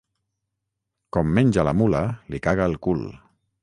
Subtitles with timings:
[1.17, 2.03] Com menja la mula
[2.33, 3.09] li caga el cul.